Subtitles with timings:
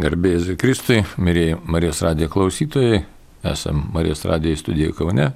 [0.00, 3.02] Garbėjai Kristui, mėrėjai Marijos radijo klausytojai,
[3.50, 5.26] esam Marijos radijo studijoje Kaune.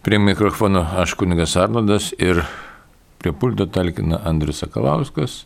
[0.00, 2.40] Prie mikrofono aš kunigas Arnodas ir
[3.20, 5.42] prie pulto talkina Andrius Sakalauskas.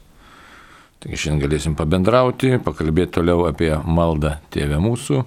[1.03, 5.24] Taigi šiandien galėsim pabendrauti, pakalbėti toliau apie maldą Tėvę mūsų.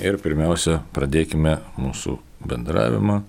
[0.00, 2.16] Ir pirmiausia, pradėkime mūsų
[2.48, 3.20] bendravimą.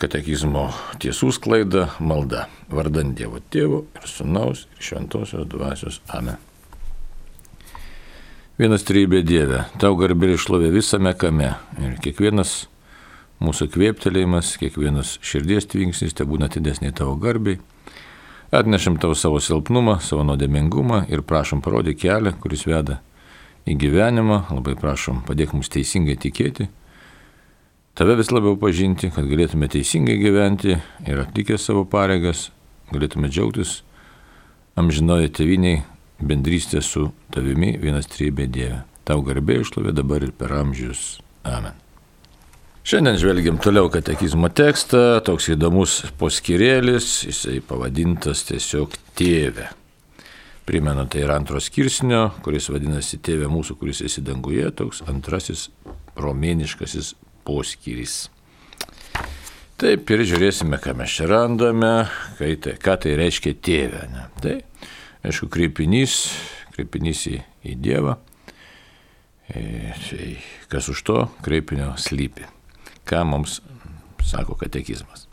[0.00, 0.70] Katekizmo
[1.02, 2.48] tiesų sklaida malda.
[2.72, 6.00] Vardant Dievo Tėvo ir Sūnaus ir Šventosios Dvasios.
[6.08, 6.49] Amen.
[8.60, 11.46] Vienas trybė Dieve, tau garbė išlovė visame kame
[11.80, 12.66] ir kiekvienas
[13.40, 17.56] mūsų kvėptelėjimas, kiekvienas širdies tvinksnis te būna didesnė tavo garbiai.
[18.52, 22.98] Atnešam tau savo silpnumą, savo nuodėmingumą ir prašom parodyti kelią, kuris veda
[23.64, 24.42] į gyvenimą.
[24.52, 26.66] Labai prašom padėk mums teisingai tikėti,
[27.96, 30.76] tave vis labiau pažinti, kad galėtume teisingai gyventi
[31.08, 32.50] ir atlikę savo pareigas,
[32.92, 33.78] galėtume džiaugtis
[34.76, 35.80] amžinoje teviniai
[36.20, 38.82] bendrystė su tavimi vienas trybė Dieve.
[39.08, 41.18] Tau garbė išlovė dabar ir per amžius.
[41.48, 41.74] Amen.
[42.86, 49.68] Šiandien žvelgiam toliau katekizmo tekstą, toks įdomus poskirėlis, jisai pavadintas tiesiog tėvė.
[50.70, 55.64] Primenu, tai yra antros skirsnio, kuris vadinasi Tėvė mūsų, kuris esi danguje, toks antrasis
[56.20, 57.14] romėniškasis
[57.48, 58.28] poskyrys.
[59.80, 61.94] Taip ir žiūrėsime, ką mes čia randame,
[62.38, 64.04] tai, ką tai reiškia tėvė.
[64.12, 64.26] Ne?
[64.44, 64.54] Tai
[65.26, 66.14] aišku, kreipinys,
[66.74, 68.14] kreipinys į, į Dievą.
[69.50, 69.60] E,
[70.06, 70.28] tai
[70.70, 72.44] kas už to kreipinio slypi.
[73.08, 73.52] Ką mums
[74.24, 75.26] sako katekizmas.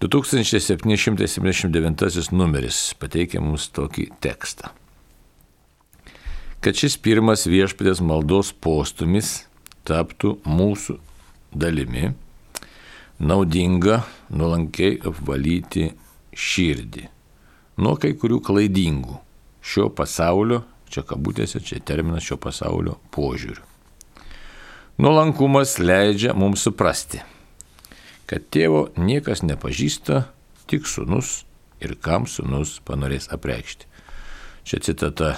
[0.00, 4.72] 2779 numeris pateikia mums tokį tekstą.
[6.60, 9.46] Kad šis pirmas viešpatės maldos postumis
[9.88, 10.98] taptų mūsų
[11.56, 12.12] dalimi,
[13.20, 15.92] naudinga nuolankiai apvalyti
[16.32, 17.19] širdį
[17.80, 19.16] nuo kai kurių klaidingų
[19.64, 23.66] šio pasaulio, čia kabutėse, čia terminas šio pasaulio požiūrių.
[25.00, 27.22] Nuolankumas leidžia mums suprasti,
[28.28, 30.26] kad tėvo niekas nepažįsta,
[30.68, 31.46] tik sunus
[31.80, 33.88] ir kam sunus panorės apreikšti.
[34.68, 35.30] Čia citata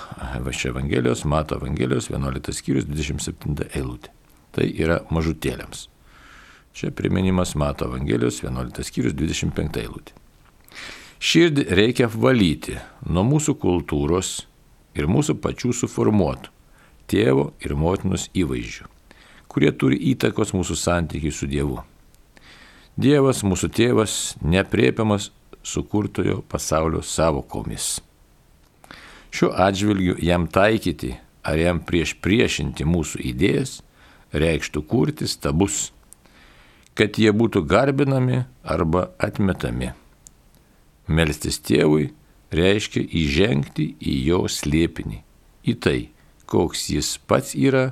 [0.50, 4.11] iš Evangelijos, Mato Evangelijos 11 skyrius 27 eilutė.
[4.53, 5.87] Tai yra mažutėliams.
[6.75, 10.19] Čia priminimas Mato Evangelijos 11 skyrius 25 eilutė.
[11.22, 12.72] Širdį reikia valyti
[13.06, 14.41] nuo mūsų kultūros
[14.99, 16.50] ir mūsų pačių suformuotų
[17.06, 18.88] tėvo ir motinos įvaizdžių,
[19.47, 21.78] kurie turi įtakos mūsų santykiai su Dievu.
[22.99, 25.31] Dievas, mūsų tėvas, nepriepiamas
[25.62, 28.00] sukurtojo pasaulio savokomis.
[29.31, 31.15] Šiuo atžvilgiu jam taikyti
[31.47, 33.78] ar jam prieš priešinti mūsų idėjas
[34.34, 35.93] reikštų kurti stabus,
[36.99, 39.94] kad jie būtų garbinami arba atmetami.
[41.12, 42.11] Melstis tėvui
[42.53, 45.21] reiškia įžengti į jo slėpinį,
[45.69, 45.99] į tai,
[46.49, 47.91] koks jis pats yra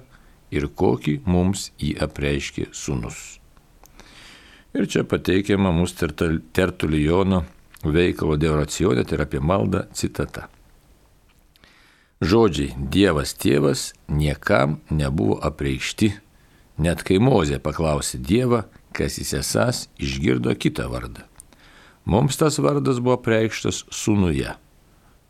[0.53, 3.39] ir kokį mums jį apreiškė sunus.
[4.77, 6.11] Ir čia pateikiama mūsų
[6.55, 7.43] tertulijono
[7.83, 10.47] veikalo deoracionė, tai yra apie maldą citata.
[12.21, 16.13] Žodžiai Dievas tėvas niekam nebuvo apreikšti,
[16.85, 21.30] net kai Mozė paklausė Dievą, kas jis esas, išgirdo kitą vardą
[22.05, 24.55] Mums tas vardas buvo preikštas sūnuje.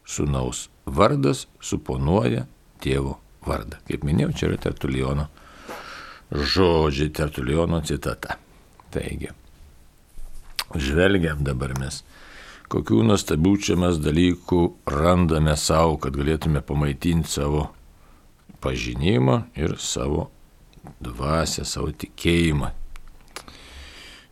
[0.07, 2.47] Sūnaus vardas suponuoja
[2.83, 3.81] tėvo vardą.
[3.89, 5.29] Kaip minėjau, čia yra Tertuliono
[6.31, 8.39] žodžiai, Tertuliono citata.
[8.91, 9.31] Taigi,
[10.75, 12.03] žvelgiam dabar mes,
[12.71, 17.69] kokių nuostabių čia mes dalykų randame savo, kad galėtume pamaitinti savo
[18.63, 20.29] pažinimą ir savo
[21.03, 22.73] dvasę, savo tikėjimą,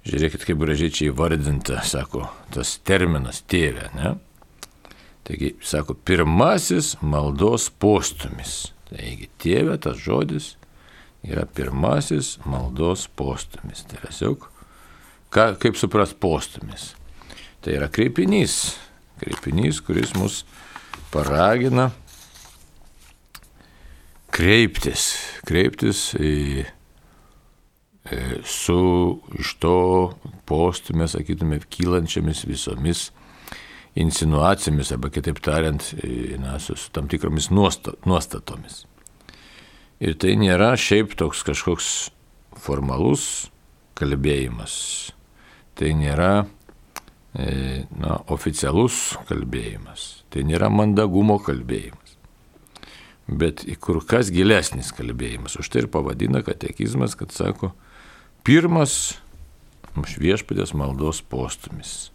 [0.08, 4.14] Žiūrėkit, kaip gražiai čia įvardinta, sako, tas terminas tėvė, ne?
[5.28, 8.70] Taigi, sako, pirmasis maldos postumis.
[8.88, 10.54] Taigi, tėvė, tas žodis
[11.28, 13.84] yra pirmasis maldos postumis.
[13.84, 14.48] Tai yra siauk,
[15.34, 16.94] ką, kaip supras postumis.
[17.60, 18.78] Tai yra kreipinys,
[19.20, 20.40] kreipinys, kuris mus
[21.12, 21.90] paragina
[24.32, 25.10] kreiptis,
[25.48, 26.64] kreiptis į
[28.44, 28.80] su
[29.38, 29.78] iš to
[30.48, 33.08] postumė, sakytume, kylančiamis visomis
[33.98, 38.84] insinuacijomis, arba kitaip tariant, e, na, su, su tam tikromis nuostatomis.
[39.98, 41.88] Ir tai nėra šiaip toks kažkoks
[42.62, 43.48] formalus
[43.98, 44.74] kalbėjimas.
[45.78, 46.32] Tai nėra
[47.34, 50.22] e, na, oficialus kalbėjimas.
[50.30, 52.14] Tai nėra mandagumo kalbėjimas.
[53.28, 55.58] Bet kur kas gilesnis kalbėjimas.
[55.58, 57.74] Už tai ir pavadina katekizmas, kad sako,
[58.46, 59.18] pirmas
[59.98, 62.10] viešpatės maldos postumis.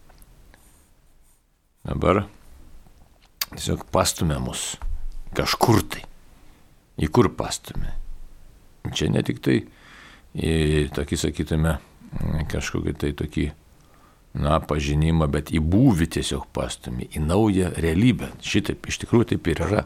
[1.83, 2.23] Dabar
[3.51, 4.73] tiesiog pastumė mus
[5.35, 6.05] kažkur tai.
[7.01, 7.91] Į kur pastumė.
[8.93, 9.63] Čia ne tik tai
[10.33, 11.77] į tokį, sakytume,
[12.51, 13.47] kažkokį tai tokį,
[14.43, 18.31] na, pažinimą, bet į būvį tiesiog pastumė, į naują realybę.
[18.45, 19.83] Šitaip, iš tikrųjų taip ir yra.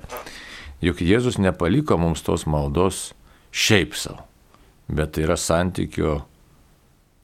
[0.83, 3.11] Juk Jėzus nepaliko mums tos maldos
[3.49, 4.26] šiaip savo,
[4.87, 6.21] bet tai yra santykio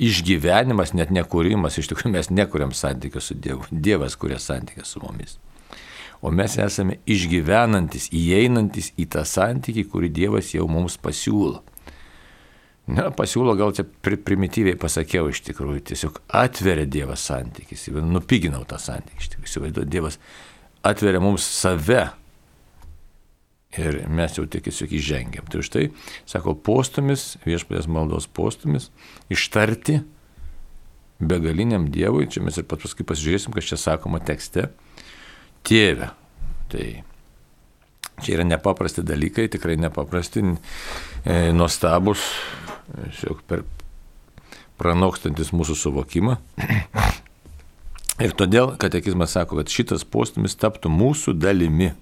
[0.04, 5.38] išgyvenimas, net nekūrimas, iš tikrųjų mes nekuriam santykio su Dievu, Dievas kuria santykį su mumis.
[6.24, 11.62] O mes esame išgyvenantis, įeinantis į tą santykį, kurį Dievas jau mums pasiūlo.
[12.84, 18.80] Na, pasiūlo gal čia pri primityviai pasakiau iš tikrųjų, tiesiog atveria Dievas santykis, nupiginau tą
[18.82, 20.20] santykį, iš tikrųjų, įsivaizduoju, Dievas
[20.84, 22.10] atveria mums save
[23.80, 25.48] ir mes jau tik tiesiog įžengiam.
[25.50, 25.86] Tai už tai,
[26.30, 28.90] sako, postumis, viešpatės maldos postumis,
[29.34, 30.02] ištarti
[31.24, 34.70] begaliniam Dievui, čia mes ir pat paskui pasižiūrėsim, kas čia sakoma tekste,
[35.68, 36.12] tėvę.
[36.74, 36.88] Tai
[38.24, 42.26] čia yra nepaprasti dalykai, tikrai nepaprasti, e, nuostabus,
[43.20, 43.64] šiek per
[44.82, 46.38] pranokstantis mūsų suvokimą.
[48.24, 51.94] Ir todėl katekizmas sako, kad šitas postumis taptų mūsų dalimi.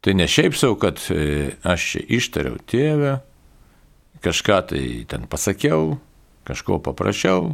[0.00, 3.18] Tai ne šiaip savo, kad e, aš čia ištariau tėvę,
[4.24, 5.98] kažką tai ten pasakiau,
[6.48, 7.52] kažko paprašiau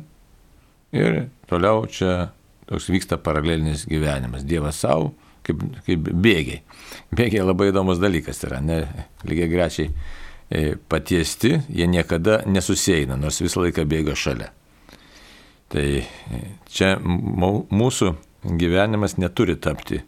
[0.94, 2.30] ir toliau čia
[2.70, 4.46] toks vyksta paralelinis gyvenimas.
[4.46, 5.12] Dievas savo,
[5.46, 6.62] kaip, kaip bėgiai.
[7.14, 8.84] Bėgiai labai įdomus dalykas yra, ne
[9.26, 9.90] lygiai grečiai
[10.50, 14.52] E, patiesti, jie niekada nesusieina, nors visą laiką bėga šalia.
[15.74, 18.12] Tai e, čia mūsų
[18.54, 20.04] gyvenimas neturi tapti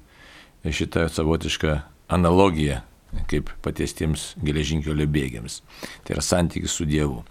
[0.62, 1.75] šitą savotišką
[2.08, 2.82] analogiją
[3.28, 5.62] kaip patiestiems geležinkelio bėgiams.
[6.05, 7.22] Tai yra santykis su Dievu.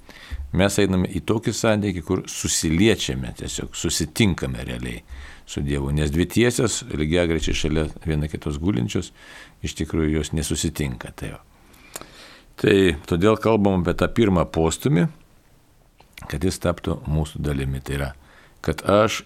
[0.58, 5.04] Mes einame į tokį santykį, kur susiliečiame, tiesiog susitinkame realiai
[5.48, 9.12] su Dievu, nes dvi tiesios, lygiai grečiai šalia viena kitos gulinčios,
[9.64, 11.14] iš tikrųjų jos nesusitinka.
[11.16, 11.44] Tai jau.
[12.58, 12.76] Tai
[13.06, 15.06] todėl kalbam apie tą pirmą postumį,
[16.26, 17.84] kad jis taptų mūsų dalimi.
[17.86, 18.12] Tai yra,
[18.66, 19.22] kad aš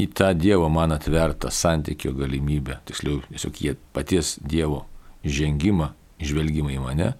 [0.00, 4.84] į tą Dievo man atvertą santykio galimybę, tiksliau, tiesiog jie paties Dievo
[5.24, 5.92] žengimą,
[6.22, 7.10] žvelgimą į mane,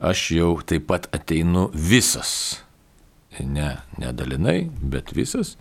[0.00, 2.62] aš jau taip pat ateinu visas.
[3.40, 5.56] Ne, ne dalinai, bet visas.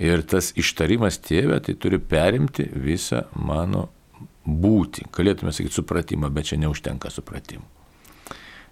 [0.00, 3.88] Ir tas ištarimas tėvė, tai turi perimti visą mano
[4.44, 7.66] būti, galėtume sakyti supratimą, bet čia neužtenka supratimų.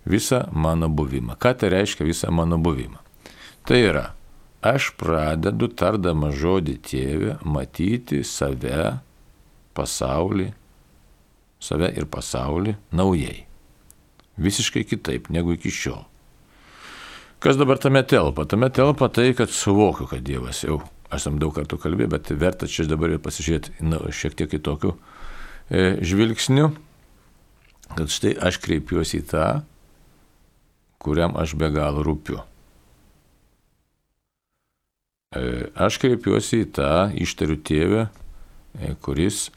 [0.08, 1.36] Visą mano buvimą.
[1.36, 3.02] Ką tai reiškia visą mano buvimą?
[3.68, 4.06] Tai yra,
[4.64, 8.98] aš pradedu tardama žodį tėvę matyti save,
[9.78, 10.50] pasaulį,
[11.62, 13.44] save ir pasaulį naujai.
[14.38, 16.04] Visiškai kitaip negu iki šiol.
[17.42, 18.46] Kas dabar tame telpa?
[18.50, 22.66] Tame telpa tai, kad suvokiu, kad Dievas jau, aš tam daug kartų kalbėjau, bet verta
[22.70, 24.96] čia dabar ir pasižiūrėti na, šiek tiek kitokių
[25.68, 26.70] E, žvilgsniu,
[27.92, 29.48] kad štai aš kreipiuosi į tą,
[30.96, 32.40] kuriam aš be galo rūpiu.
[35.36, 39.48] E, aš kreipiuosi į tą ištariu tėvę, e, kuris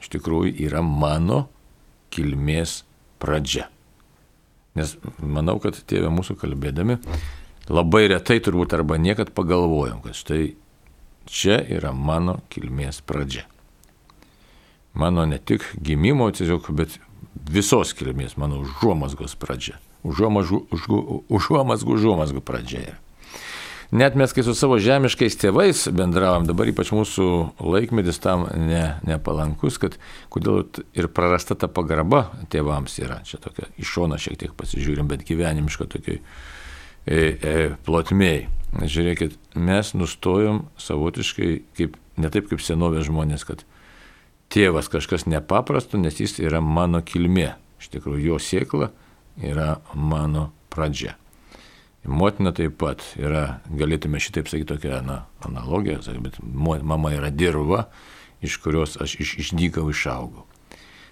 [0.00, 1.44] iš tikrųjų yra mano
[2.14, 2.80] kilmės
[3.20, 3.68] pradžia.
[4.78, 7.00] Nes manau, kad tėvė mūsų kalbėdami
[7.68, 10.42] labai retai turbūt arba niekad pagalvojom, kad štai
[11.28, 13.44] čia yra mano kilmės pradžia
[14.92, 16.98] mano ne tik gimimo tiesiog, bet
[17.50, 19.78] visos kilmės, mano užuomasgos pradžia.
[20.06, 20.64] Užuomasgų,
[21.28, 22.98] užuomasgų pradžia yra.
[23.90, 27.24] Net mes, kai su savo žemiškais tėvais bendravom, dabar ypač mūsų
[27.58, 29.96] laikmetis tam ne, nepalankus, kad
[30.30, 30.62] kodėl
[30.94, 33.18] ir prarasta ta pagarba tėvams yra.
[33.26, 38.46] Čia tokia iš šona šiek tiek pasižiūrim, bet gyvenimiško tokiai e, e, plotmėjai.
[38.78, 43.66] Žiūrėkit, mes nustojom savotiškai, kaip, ne taip kaip senovės žmonės, kad
[44.54, 47.56] tėvas kažkas nepaprasto, nes jis yra mano kilmė.
[47.82, 48.92] Iš tikrųjų, jo sėkla
[49.42, 51.16] yra mano pradžia.
[52.04, 57.88] Motina taip pat yra, galėtume šitaip sakyti, tokia na, analogija, bet mama yra dirba,
[58.40, 60.46] iš kurios aš iš, išdykau išaugau.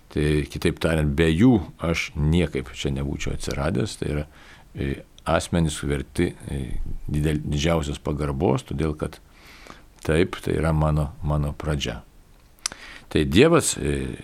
[0.09, 4.25] Tai kitaip tariant, be jų aš niekaip čia nebūčiau atsiradęs, tai yra
[4.73, 6.61] e, asmenys verti e,
[7.05, 9.21] didel, didžiausios pagarbos, todėl kad
[10.07, 12.01] taip, tai yra mano, mano pradžia.
[13.13, 14.17] Tai Dievas e,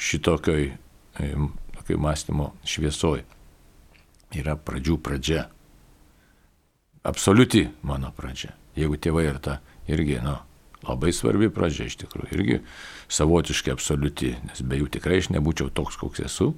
[0.00, 1.34] šitokioj e,
[1.92, 3.20] mąstymo šviesoj
[4.40, 5.50] yra pradžių pradžia.
[7.02, 8.52] Absoliuti mano pradžia.
[8.78, 9.58] Jeigu tėvai ir ta
[9.90, 10.36] irgi, nu,
[10.86, 12.58] labai svarbi pradžia iš tikrųjų, irgi
[13.12, 16.52] savotiškai absoliuti, nes be jų tikrai aš nebūčiau toks, koks esu.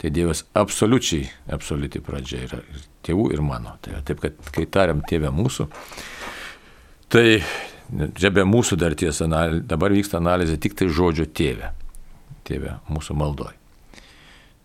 [0.00, 3.76] Tai Dievas absoliučiai, absoliuti pradžia yra ir tėvų, ir mano.
[3.82, 5.68] Tai taip, kad kai tariam tėvę mūsų,
[7.14, 7.24] tai
[8.18, 9.28] čia be mūsų dar tiesa,
[9.62, 11.72] dabar vyksta analizė tik tai žodžio tėvė.
[12.44, 13.54] tėvę mūsų maldoj.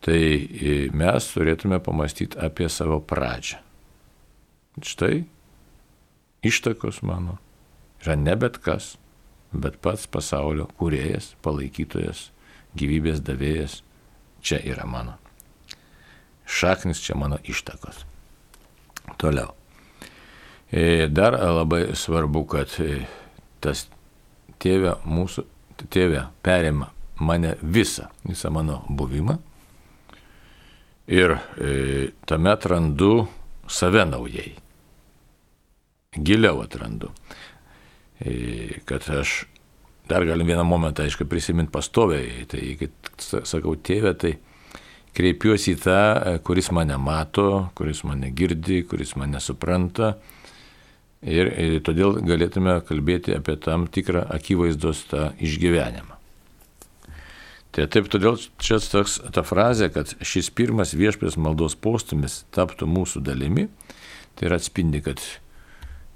[0.04, 3.69] Tai e, mes turėtume pamastyti apie savo pradžią.
[4.78, 5.24] Štai
[6.46, 7.40] ištakos mano
[8.04, 8.98] yra ne bet kas,
[9.52, 12.30] bet pats pasaulio kūrėjas, palaikytojas,
[12.80, 13.82] gyvybės davėjas.
[14.40, 15.18] Čia yra mano.
[16.48, 18.06] Šaknis čia mano ištakos.
[19.20, 19.52] Toliau.
[20.72, 23.02] E, dar labai svarbu, kad e,
[23.60, 23.88] tas
[24.62, 25.44] tėvė mūsų,
[25.92, 29.36] tėvė perima mane visą, visą mano buvimą.
[31.10, 33.28] Ir e, tame atrandu
[33.70, 34.52] save naujai.
[36.18, 37.12] Giliau atrandu.
[38.20, 39.46] E, kad aš
[40.10, 42.46] dar galim vieną momentą, aišku, prisiminti pastoviai.
[42.50, 42.90] Tai, kai
[43.48, 44.34] sakau tėvę, tai
[45.16, 50.16] kreipiuosi į tą, e, kuris mane mato, kuris mane girdi, kuris mane supranta.
[51.22, 56.19] Ir, ir e, todėl galėtume kalbėti apie tam tikrą akivaizdos tą išgyvenimą.
[57.76, 63.22] Tai taip, todėl čia toks ta frazė, kad šis pirmas viešpės maldos postumis taptų mūsų
[63.22, 63.68] dalimi,
[64.36, 65.22] tai yra atspindi, kad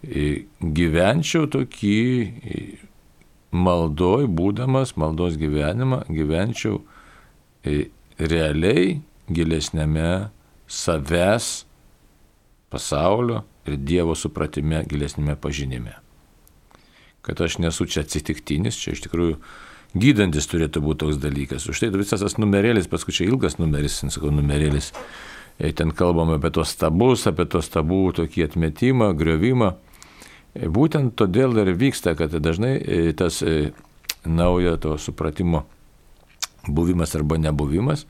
[0.02, 2.00] e, gyvenčiau tokį
[3.54, 6.82] maldoj, būdamas maldos gyvenimą, gyvenčiau
[8.18, 10.32] realiai gilesnėme
[10.68, 11.52] savęs
[12.74, 16.00] pasaulio ir Dievo supratime gilesnėme pažinime.
[17.24, 19.38] Kad aš nesu čia atsitiktinis, čia iš tikrųjų
[19.94, 21.68] gydantis turėtų būti toks dalykas.
[21.70, 24.92] Už tai visas tas numerėlis, paskui čia ilgas numeris, sakau, numerėlis.
[25.62, 29.76] Ir ten kalbam apie tos stabus, apie tos stabų tokį atmetimą, griovimą.
[30.54, 32.76] Būtent todėl ir vyksta, kad dažnai
[33.18, 33.42] tas
[34.26, 35.64] naujo to supratimo
[36.68, 38.06] buvimas arba nebuvimas,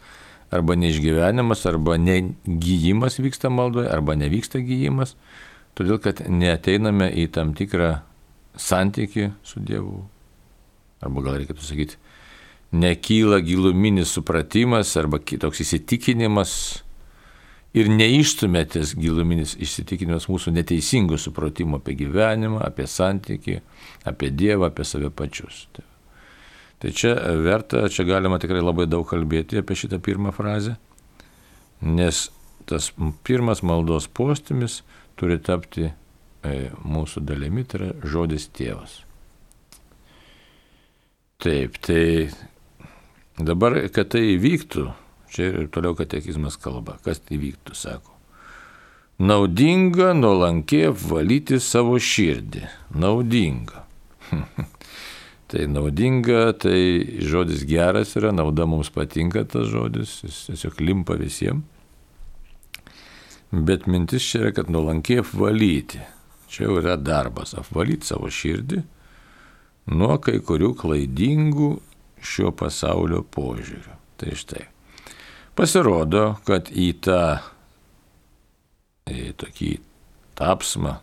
[0.51, 5.15] arba neišgyvenimas, arba negyjimas vyksta maldoje, arba nevyksta gyjimas,
[5.77, 7.95] todėl kad neateiname į tam tikrą
[8.55, 10.03] santyki su Dievu.
[11.03, 11.99] Arba gal reikėtų sakyti,
[12.73, 16.57] nekyla giluminis supratimas arba toks įsitikinimas
[17.77, 23.59] ir neištumėtės giluminis įsitikinimas mūsų neteisingų supratimo apie gyvenimą, apie santyki,
[24.09, 25.67] apie Dievą, apie save pačius.
[25.73, 25.85] Tai
[26.83, 30.73] Tai čia verta, čia galima tikrai labai daug kalbėti apie šitą pirmą frazę,
[31.79, 32.25] nes
[32.67, 32.89] tas
[33.23, 34.81] pirmas maldos postumis
[35.15, 35.93] turi tapti e,
[36.83, 38.97] mūsų dalimi, tai yra žodis tėvas.
[41.43, 42.29] Taip, tai
[43.35, 44.83] dabar, kad tai įvyktų,
[45.33, 48.13] čia ir toliau katekizmas kalba, kas tai įvyktų, sako.
[49.19, 52.63] Naudinga nuolankiai apvalyti savo širdį.
[52.95, 53.83] Naudinga.
[55.53, 56.79] Tai naudinga, tai
[57.21, 61.61] žodis geras yra, nauda mums patinka tas žodis, jis tiesiog limpa visiems.
[63.53, 66.01] Bet mintis čia yra, kad nuolankiai apvalyti.
[66.49, 68.81] Čia jau yra darbas- apvalyti savo širdį
[69.91, 71.71] nuo kai kurių klaidingų
[72.23, 73.97] šio pasaulio požiūrių.
[74.19, 74.67] Tai štai.
[75.57, 77.23] Pasirodo, kad į tą
[79.11, 79.71] į tokį
[80.39, 80.95] tapsmą,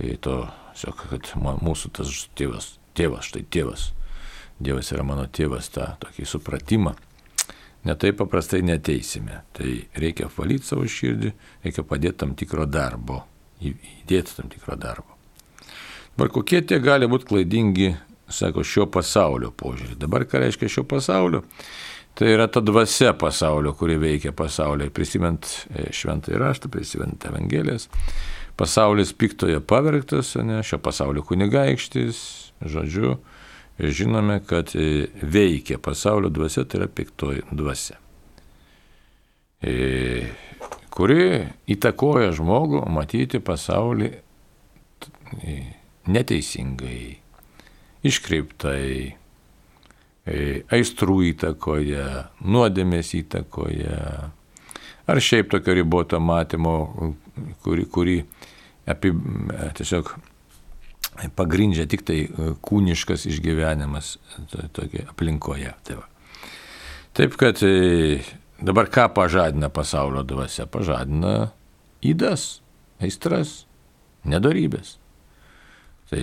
[0.00, 0.36] į to,
[0.80, 3.90] kad mūsų tas tėvas tėvas, štai tėvas.
[4.60, 6.94] Dievas yra mano tėvas, tą tokį supratimą.
[7.88, 9.40] Netai paprastai neteisime.
[9.56, 11.32] Tai reikia apvalyti savo širdį,
[11.64, 13.22] reikia padėti tam tikro darbo,
[13.60, 15.19] įdėti tam tikro darbo.
[16.16, 17.94] Dabar kokie tie gali būti klaidingi,
[18.30, 19.96] sako, šio pasaulio požiūrį.
[20.00, 21.44] Dabar ką reiškia šio pasaulio?
[22.18, 24.90] Tai yra ta dvasia pasaulio, kuri veikia pasaulyje.
[24.92, 27.88] Prisimint e, šventą įraštą, prisimint Evangelijas.
[28.60, 32.20] Pasaulis piktoje pavergtas, ne, šio pasaulio kunigaikštis,
[32.60, 33.16] Žodžiu,
[33.78, 37.96] žinome, kad e, veikia pasaulio dvasia, tai yra piktoji dvasia,
[39.64, 40.26] e,
[40.92, 44.10] kuri įtakoja žmogų matyti pasaulį
[46.10, 47.18] neteisingai,
[48.06, 49.14] iškreiptai,
[50.70, 52.06] aistrų įtakoje,
[52.44, 53.96] nuodėmės įtakoje,
[55.10, 56.74] ar šiaip tokio riboto matymo,
[57.64, 58.18] kurį, kurį
[58.90, 59.14] api,
[59.78, 60.12] tiesiog
[61.36, 64.14] pagrindžia tik tai e, kūniškas išgyvenimas
[64.76, 65.72] tokia aplinkoje.
[65.84, 66.06] Tai va.
[67.16, 68.20] Taip kad e,
[68.62, 70.68] dabar ką pažadina pasaulio dvasia?
[70.70, 71.50] Pažadina
[72.00, 72.62] įdas,
[73.02, 73.64] aistras,
[74.24, 74.99] nedarybės.
[76.10, 76.22] Tai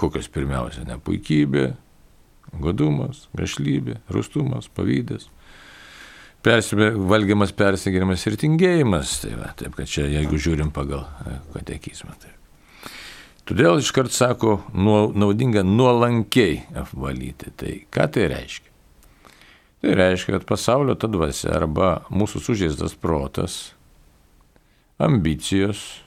[0.00, 1.68] kokios pirmiausia, nepuikybė,
[2.58, 5.28] godumas, grašlybė, rustumas, pavydas,
[6.42, 9.20] persime, valgymas, persigirimas ir tingėjimas.
[9.22, 12.16] Tai va, taip kad čia, jeigu žiūrim pagal e, katekizmą.
[12.18, 12.34] Tai.
[13.48, 17.54] Todėl iškart sako, naudinga nuolankiai apvalyti.
[17.56, 18.74] Tai ką tai reiškia?
[19.78, 23.60] Tai reiškia, kad pasaulio ta dvasia arba mūsų sužeistas protas,
[24.98, 26.02] ambicijos,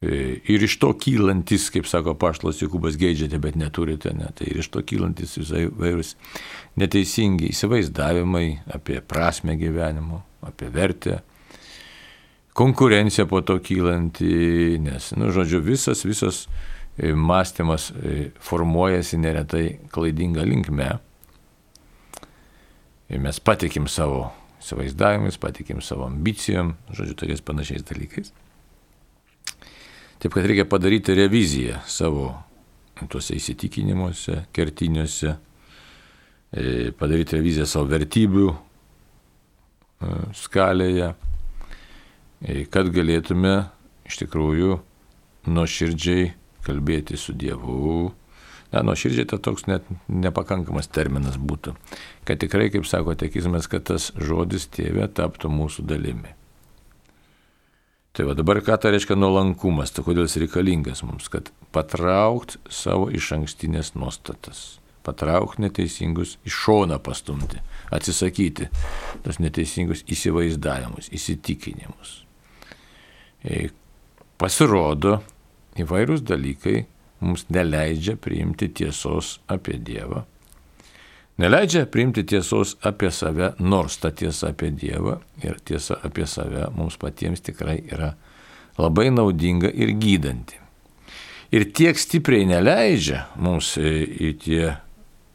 [0.00, 4.70] ir iš to kylantis, kaip sako paštas Jokubas, geidžiate, bet neturite, ne, tai ir iš
[4.72, 6.14] to kylantis visai vairūs
[6.80, 11.20] neteisingi įsivaizdavimai apie prasme gyvenimo, apie vertę,
[12.56, 16.46] konkurencija po to kylanti, nes, nu, žodžiu, visas, visas
[16.96, 20.94] e, mąstymas e, formuojasi neretai klaidinga linkme.
[23.10, 24.30] Ir mes patikim savo
[24.62, 28.32] įsivaizdavimais, patikim savo ambicijom, žodžiu, tokiais panašiais dalykais.
[30.20, 32.26] Taip kad reikia padaryti reviziją savo
[33.08, 35.36] tuose įsitikinimuose, kertiniuose,
[36.52, 38.58] e, padaryti reviziją savo vertybių e,
[40.36, 41.14] skalėje,
[42.44, 43.54] e, kad galėtume
[44.10, 44.76] iš tikrųjų
[45.48, 46.34] nuoširdžiai
[46.66, 48.10] kalbėti su Dievu.
[48.74, 51.72] Na, nuoširdžiai tai toks net nepakankamas terminas būtų.
[52.28, 56.36] Kad tikrai, kaip sako tekizmas, kad tas žodis tėvė taptų mūsų dalimi.
[58.12, 63.06] Tai va dabar ką tai reiškia nuolankumas, tai kodėl jis reikalingas mums, kad patraukt savo
[63.14, 67.62] iš ankstinės nuostatas, patraukt neteisingus iš šoną pastumti,
[67.94, 68.66] atsisakyti
[69.22, 72.16] tos neteisingus įsivaizdavimus, įsitikinimus.
[73.46, 73.70] E,
[74.42, 75.20] pasirodo,
[75.78, 76.88] įvairūs dalykai
[77.22, 80.24] mums neleidžia priimti tiesos apie Dievą,
[81.40, 86.98] Neleidžia priimti tiesos apie save, nors ta tiesa apie Dievą ir tiesa apie save mums
[87.00, 88.10] patiems tikrai yra
[88.76, 90.58] labai naudinga ir gydanti.
[91.50, 94.74] Ir tiek stipriai neleidžia mums į tie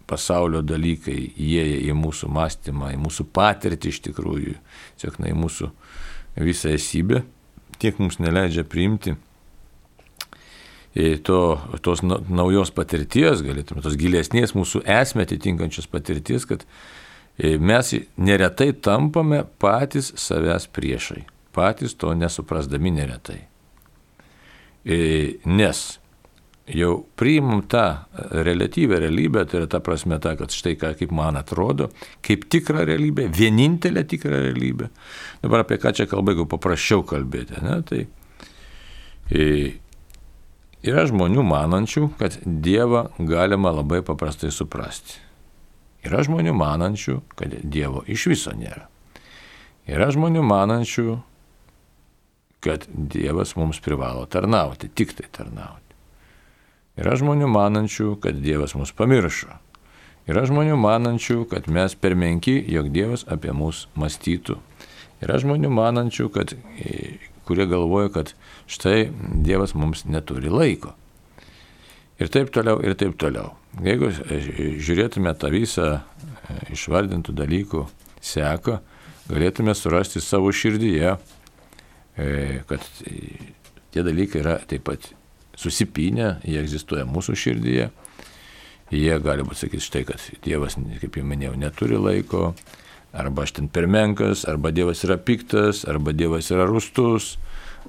[0.06, 4.54] pasaulio dalykai įėję į mūsų mąstymą, į mūsų patirtį iš tikrųjų,
[5.02, 5.72] tiesiog na, į mūsų
[6.46, 7.24] visą esybę,
[7.82, 9.16] tiek mums neleidžia priimti
[10.96, 11.40] to,
[11.84, 16.64] tos naujos patirties, galėtume, tos gilesnės mūsų esmę atitinkančios patirties, kad
[17.36, 21.26] e, mes neretai tampame patys savęs priešai,
[21.56, 23.42] patys to nesuprasdami neretai.
[24.86, 24.98] E,
[25.44, 25.86] nes
[26.66, 27.86] jau priimam tą
[28.46, 31.92] relatyvę realybę, tai yra ta prasme ta, kad štai ką, kaip man atrodo,
[32.26, 34.90] kaip tikra realybė, vienintelė tikra realybė.
[35.44, 38.06] Dabar apie ką čia kalba, jeigu paprasčiau kalbėti, ne, tai
[39.30, 39.76] e,
[40.86, 45.18] Yra žmonių manančių, kad Dievą galima labai paprastai suprasti.
[46.06, 48.86] Yra žmonių manančių, kad Dievo iš viso nėra.
[49.90, 51.16] Yra žmonių manančių,
[52.62, 55.98] kad Dievas mums privalo tarnauti, tik tai tarnauti.
[57.02, 59.58] Yra žmonių manančių, kad Dievas mus pamiršo.
[60.30, 64.60] Yra žmonių manančių, kad mes per menki, jog Dievas apie mus mąstytų.
[65.26, 66.54] Yra žmonių manančių, kad
[67.46, 68.34] kurie galvoja, kad
[68.72, 69.10] štai
[69.46, 70.96] Dievas mums neturi laiko.
[72.20, 73.54] Ir taip toliau, ir taip toliau.
[73.84, 74.10] Jeigu
[74.80, 77.82] žiūrėtume tą visą e, išvardintų dalykų
[78.24, 78.78] seką,
[79.28, 81.18] galėtume surasti savo širdyje,
[82.16, 82.30] e,
[82.70, 82.88] kad
[83.92, 85.10] tie dalykai yra taip pat
[85.60, 87.92] susipinę, jie egzistuoja mūsų širdyje.
[88.94, 92.52] Jie gali būti sakyti štai, kad Dievas, kaip jau minėjau, neturi laiko,
[93.16, 97.36] arba aš ten per menkas, arba Dievas yra piktas, arba Dievas yra rustus,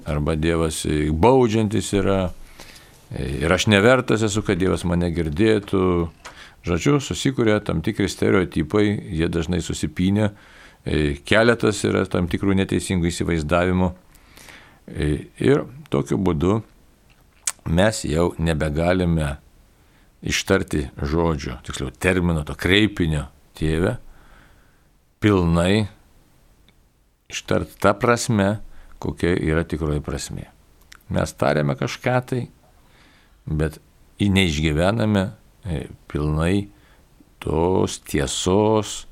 [0.07, 2.19] arba Dievas baudžiantis yra.
[3.17, 5.83] Ir aš nevertas esu, kad Dievas mane girdėtų.
[6.67, 10.31] Žodžiu, susikuria tam tikri stereotipai, jie dažnai susipinė,
[11.27, 13.91] keletas yra tam tikrų neteisingų įsivaizdavimų.
[15.43, 16.61] Ir tokiu būdu
[17.67, 19.37] mes jau nebegalime
[20.23, 23.27] ištarti žodžio, tiksliau termino, to kreipinio
[23.59, 23.97] tėvę,
[25.23, 25.87] pilnai
[27.31, 28.59] ištart tą prasme,
[28.99, 30.47] kokia yra tikroji prasme.
[31.13, 32.41] Mes tariame kažką tai,
[33.47, 33.79] bet
[34.19, 36.67] į neišgyvename e, pilnai
[37.43, 39.05] tos tiesos,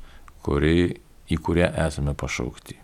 [0.46, 0.96] kuri,
[1.32, 2.78] į kurią esame pašaukti.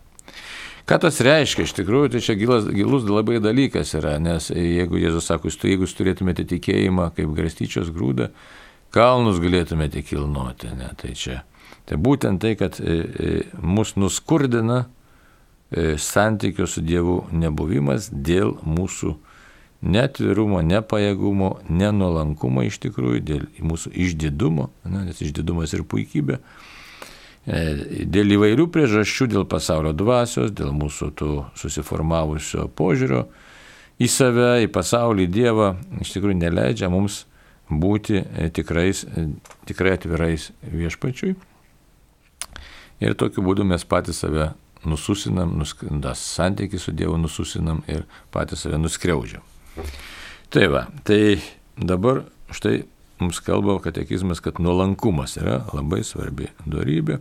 [0.88, 1.66] Ką tas reiškia?
[1.66, 5.94] Iš tikrųjų, tai čia gilus, gilus labai dalykas yra, nes jeigu Jėzus sako, jeigu jūs
[5.98, 8.32] turėtumėte tikėjimą kaip garstyčios grūdą,
[8.92, 10.70] kalnus galėtumėte kilnoti.
[10.76, 10.92] Ne?
[11.00, 11.40] Tai čia
[11.88, 19.16] Tai būtent tai, kad e, e, mus nuskurdina e, santykio su Dievu nebuvimas dėl mūsų
[19.82, 26.38] netvirumo, nepajėgumo, nenuolankumo iš tikrųjų, dėl mūsų išdidumo, ne, nes išdidumas ir puikybė,
[27.42, 33.24] dėl įvairių priežasčių, dėl pasaulio dvasios, dėl mūsų tų susiformavusio požiūrio
[33.98, 35.72] į save, į pasaulį, į Dievą,
[36.06, 37.24] iš tikrųjų neleidžia mums
[37.80, 38.22] būti
[38.56, 39.04] tikrais,
[39.68, 41.34] tikrai atvirais viešpačiui.
[43.02, 44.52] Ir tokiu būdu mes patys save
[44.86, 48.04] nususinam, nuskindas santykių su Dievu nususinam ir
[48.34, 49.42] patys save nuskriaudžiam.
[50.52, 51.40] Tai va, tai
[51.76, 52.82] dabar štai
[53.22, 57.20] mums kalba katekizmas, kad nuolankumas yra labai svarbi darybė.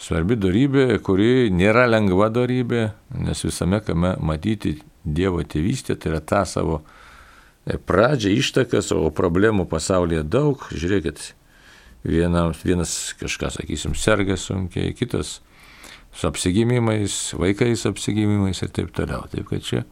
[0.00, 2.88] Svarbi darybė, kuri nėra lengva darybė,
[3.24, 7.03] nes visame kame matyti Dievo tėvystė, tai yra tą savo e,
[7.64, 10.62] pradžią, ištakas, o problemų pasaulyje daug.
[10.74, 11.32] Žiūrėkit,
[12.04, 15.38] vienas, vienas kažką, sakysim, serga sunkiai, kitas
[16.14, 19.24] su apsigimimais, vaikais apsigimimais ir taip toliau.
[19.32, 19.82] Taip kad čia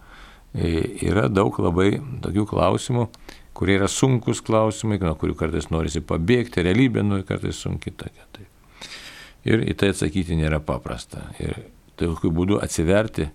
[0.54, 3.08] e, yra daug labai tokių klausimų,
[3.56, 8.28] kurie yra sunkus klausimai, nuo kurių kartais norisi pabėgti, realybė nu kartais sunki tokia.
[8.37, 8.48] Taip.
[9.48, 11.24] Ir į tai atsakyti nėra paprasta.
[11.42, 11.56] Ir
[11.98, 13.32] tokiu būdu atsiverti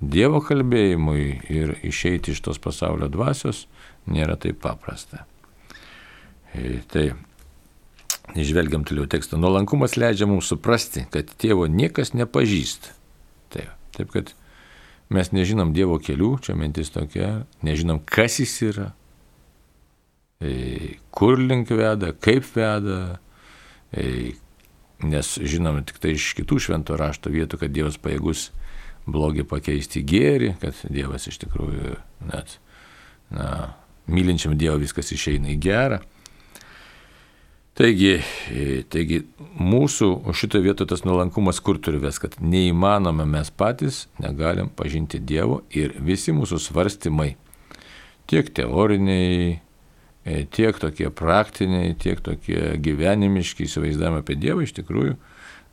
[0.00, 3.66] Dievo kalbėjimui ir išeiti iš tos pasaulio dvasios
[4.08, 5.26] nėra taip paprasta.
[6.56, 7.10] E, tai
[8.34, 9.38] Išvelgiam toliau tekstą.
[9.40, 12.92] Nuolankumas leidžia mums suprasti, kad tėvo niekas nepažįsta.
[13.50, 14.30] Taip, taip kad
[15.10, 17.30] mes nežinom Dievo kelių, čia mintis tokia,
[17.66, 18.86] nežinom, kas jis yra,
[20.38, 23.18] e, kur link veda, kaip veda,
[23.90, 24.36] e,
[25.02, 28.50] nes žinome tik tai iš kitų švento rašto vietų, kad Dievas pajėgus
[29.12, 31.96] blogį pakeisti gėrį, kad Dievas iš tikrųjų
[32.30, 32.56] net,
[33.34, 33.74] na,
[34.10, 36.00] mylinčiam Dievą viskas išeina į gerą.
[37.80, 38.18] Taigi,
[38.50, 39.22] e, taigi
[39.56, 45.62] mūsų šitoje vietoje tas nuolankumas kur turi ves, kad neįmanome mes patys, negalim pažinti Dievo
[45.70, 47.32] ir visi mūsų svarstymai,
[48.28, 49.60] tiek teoriniai,
[50.20, 55.14] E, tiek tokie praktiniai, tiek tokie gyvenimiški įsivaizdavimai apie Dievą iš tikrųjų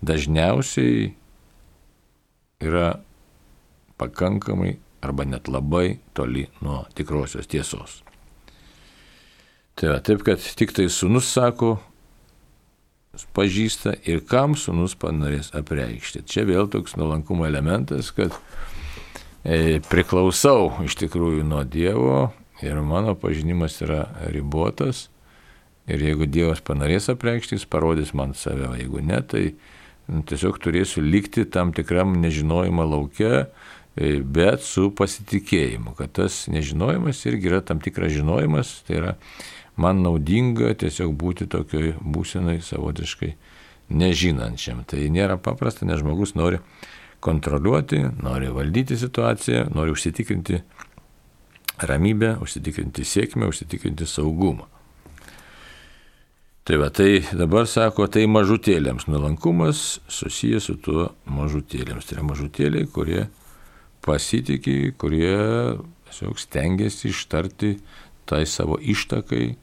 [0.08, 1.10] dažniausiai
[2.64, 2.94] yra
[3.98, 8.02] pakankamai arba net labai toli nuo tikrosios tiesos.
[9.78, 11.76] Tai va, taip, kad tik tai sunus sako,
[13.38, 16.24] pažįsta ir kam sunus panorės apreikšti.
[16.26, 18.36] Čia vėl toks nuolankumo elementas, kad
[19.44, 22.28] e, priklausau iš tikrųjų nuo Dievo
[22.66, 25.08] ir mano pažinimas yra ribotas.
[25.88, 29.44] Ir jeigu Dievas panorės apreikšti, jis parodys man save, o jeigu ne, tai
[30.12, 33.46] nu, tiesiog turėsiu likti tam tikram nežinojimo laukia,
[33.98, 39.14] bet su pasitikėjimu, kad tas nežinojimas irgi yra tam tikras žinojimas, tai yra
[39.78, 43.34] man naudinga tiesiog būti tokioj būsenai savotiškai
[43.90, 44.84] nežinančiam.
[44.86, 46.62] Tai nėra paprasta, nes žmogus nori
[47.24, 50.62] kontroliuoti, nori valdyti situaciją, nori užsitikrinti
[51.90, 54.68] ramybę, užsitikrinti sėkmę, užsitikrinti saugumą.
[56.68, 62.10] Tai va, tai dabar sako, tai mažutėlėms nuolankumas susijęs su tuo mažutėlėms.
[62.10, 63.22] Tai yra mažutėliai, kurie
[64.08, 65.36] pasitikė, kurie
[66.08, 67.76] tiesiog stengiasi ištarti
[68.28, 69.56] tai savo ištakai,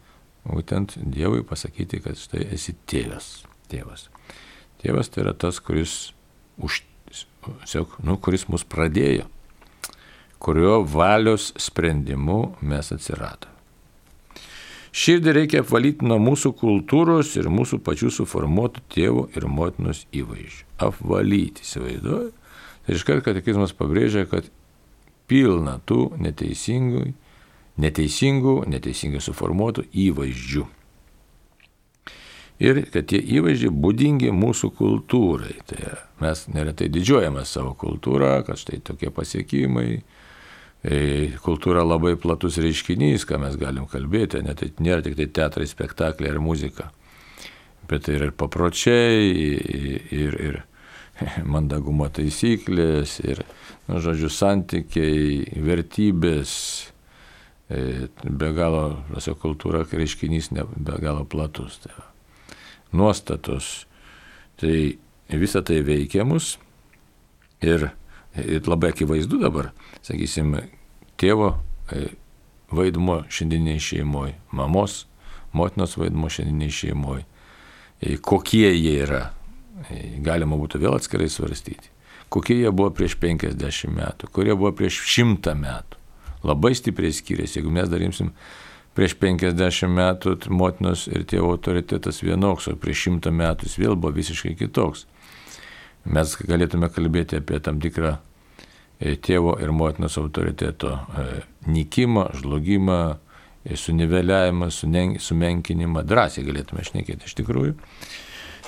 [0.44, 3.46] būtent Dievui pasakyti, kad štai esi tėvas.
[3.72, 4.09] Tėvas.
[4.85, 6.12] Tėvas tai yra tas, kuris,
[6.61, 9.30] už, tiesiog, nu, kuris mus pradėjo
[10.44, 13.52] kurio valios sprendimu mes atsiradome.
[14.94, 20.66] Širdį reikia apvalyti nuo mūsų kultūros ir mūsų pačių suformuotų tėvų ir motinos įvaizdžių.
[20.87, 22.28] Apvalyti, įsivaizduoju.
[22.84, 24.48] Tai iškart katekizmas pabrėžia, kad
[25.30, 27.04] pilna tų neteisingų,
[27.80, 30.64] neteisingų, neteisingai suformuotų įvaizdžių.
[32.64, 35.56] Ir kad tie įvaizdžiai būdingi mūsų kultūrai.
[35.66, 39.88] Tai mes neretai didžiuojame savo kultūrą, kad štai tokie pasiekimai,
[40.84, 45.64] E, kultūra labai platus reiškinys, ką mes galim kalbėti, net tai nėra tik tai teatrai,
[45.64, 46.90] spektakliai ar muzika,
[47.88, 49.30] bet tai yra ir papročiai,
[50.12, 50.58] ir, ir
[51.55, 53.44] mandagumo taisyklės, ir,
[53.88, 56.53] nu, žodžiu, santykiai, vertybės,
[57.68, 61.81] e, be galo, visą kultūrą reiškinys ne, be galo platus.
[61.85, 62.09] Tai va.
[62.94, 63.88] Nuostatos,
[64.61, 64.96] tai
[65.35, 66.55] visa tai veikia mus
[67.64, 67.90] ir
[68.35, 69.68] Ir labai akivaizdu dabar,
[70.03, 70.57] sakysim,
[71.20, 71.53] tėvo
[71.94, 72.09] e,
[72.74, 75.05] vaidmo šiandieniai šeimoje, mamos,
[75.55, 77.22] motinos vaidmo šiandieniai šeimoje,
[78.27, 79.29] kokie jie yra,
[80.24, 81.90] galima būtų vėl atskirai svarstyti.
[82.32, 86.00] Kokie jie buvo prieš 50 metų, kurie buvo prieš 100 metų.
[86.44, 88.32] Labai stipriai skiriasi, jeigu mes darimsim
[88.94, 94.14] prieš 50 metų motinos ir tėvo autoritetas vienoks, o prieš 100 metų jis vėl buvo
[94.18, 95.06] visiškai kitoks
[96.04, 98.14] mes galėtume kalbėti apie tam tikrą
[99.00, 101.26] e, tėvo ir motinos autoriteto e,
[101.70, 102.98] nykimą, žlugimą,
[103.64, 107.76] e, suniveliavimą, sumenkinimą, drąsiai galėtume šnekėti iš tikrųjų.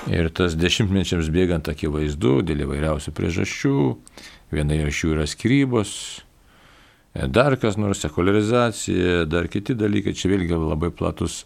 [0.04, 3.76] Ir tas dešimtmečiams bėgant akivaizdu dėl įvairiausių priežasčių,
[4.52, 5.92] viena iš jų yra skirybos,
[7.32, 11.44] dar kas nors sekularizacija, dar kiti dalykai, čia vėlgi labai platus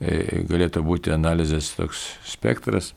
[0.00, 2.92] galėtų būti analizės toks spektras.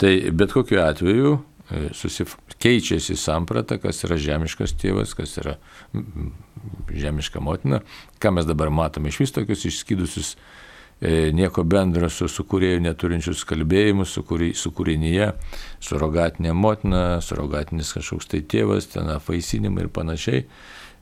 [0.00, 2.38] Tai bet kokiu atveju e, susif...
[2.62, 5.58] keičiasi samprata, kas yra žemiškas tėvas, kas yra
[6.88, 7.82] žemiška motina,
[8.22, 10.40] ką mes dabar matome iš vis tokius išskydusius e,
[11.34, 15.32] nieko bendro su sukūrėjų neturinčius kalbėjimus, sukūrinyje,
[15.82, 20.44] surogatinė motina, surogatinis kažkoks tai tėvas, ten apvaisinimai ir panašiai,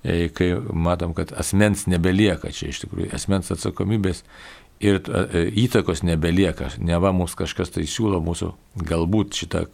[0.03, 4.25] e, kai matom, kad asmens nebelieka čia iš tikrųjų, asmens atsakomybės
[4.81, 5.03] ir
[5.61, 8.55] įtakos nebelieka, ne va mums kažkas tai siūlo mūsų
[8.89, 9.67] galbūt šitą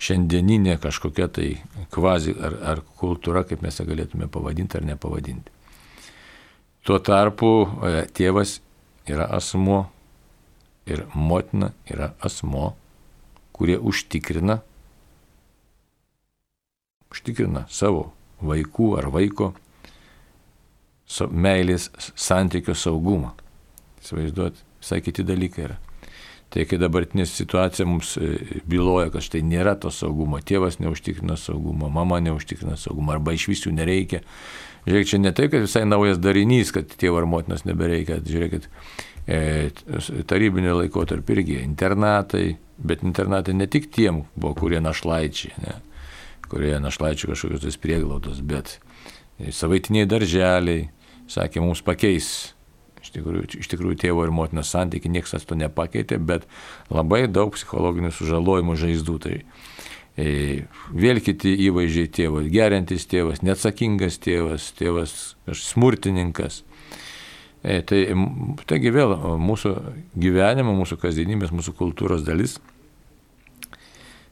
[0.00, 1.50] šiandieninė kažkokia tai
[1.92, 5.52] kvazi ar, ar kultūra, kaip mes ją galėtume pavadinti ar nepavadinti.
[6.88, 7.50] Tuo tarpu
[7.84, 8.56] e, tėvas
[9.10, 9.84] yra asmo
[10.90, 12.74] ir motina yra asmo,
[13.52, 14.60] kurie užtikrina,
[17.10, 19.52] užtikrina savo vaikų ar vaiko
[21.30, 23.34] meilės santykio saugumą.
[24.00, 25.78] Įsivaizduot, visai kiti dalykai yra.
[26.50, 31.90] Tai kai dabartinė situacija mums e, byloja, kad štai nėra to saugumo, tėvas neužtikrina saugumo,
[31.92, 34.24] mama neužtikrina saugumo, arba iš visų nereikia.
[34.86, 38.20] Žiūrėk, čia ne tai, kad visai naujas darinys, kad tėvo ar motinos nebereikia.
[38.24, 38.68] Žiūrėkit,
[39.28, 39.42] e,
[40.30, 45.76] tarybinio laiko tarp irgi internatai, bet internatai ne tik tiem buvo, kurie našlaičiai, ne,
[46.48, 48.78] kurie našlaičiai kažkokios tos prieglaudos, bet
[49.52, 50.88] savaitiniai darželiai,
[51.30, 52.54] sakė, mums pakeis
[53.00, 56.44] Iš tikrųjų, iš tikrųjų tėvo ir motinos santykiai niekas to nepakeitė, bet
[56.92, 59.16] labai daug psichologinių sužalojimų žaizdų.
[59.24, 59.36] Tai
[60.20, 65.14] vėl kiti įvaizdžiai tėvas, gerintis tėvas, neatsakingas tėvas, tėvas
[65.54, 66.62] smurtininkas.
[67.60, 68.06] E, tai,
[68.68, 69.74] taigi vėl mūsų
[70.16, 72.56] gyvenimo, mūsų kasdienybės, mūsų kultūros dalis.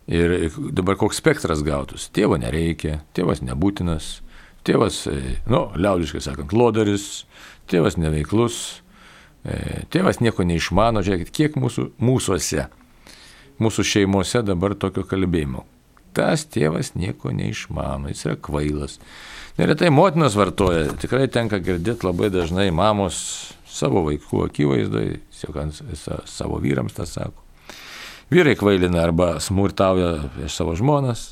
[0.08, 2.06] Ir dabar koks spektras gautus.
[2.16, 4.22] Tėvo nereikia, tėvas nebūtinas,
[4.64, 7.26] tėvas, e, nu, liaudiškai sakant, lodaris,
[7.68, 8.80] tėvas neveiklus,
[9.44, 12.70] e, tėvas nieko neišmano, žiūrėkit, kiek mūsų, mūsųse,
[13.60, 15.66] mūsų šeimose dabar tokio kalbėjimo.
[16.18, 18.98] Tas tėvas nieko neišmano, jis yra kvailas.
[19.58, 23.20] Neretai motinos vartoja, tikrai tenka girdėti labai dažnai mamos
[23.70, 25.06] savo vaikų akivaizdai,
[26.26, 27.44] savo vyrams tą sako.
[28.32, 31.30] Vyrai kvailina arba smurtauja prieš savo žmonas.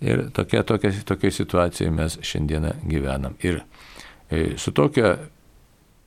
[0.00, 3.36] Ir tokia, tokia, tokia situacija mes šiandieną gyvenam.
[3.42, 3.60] Ir
[4.30, 5.16] e, su tokia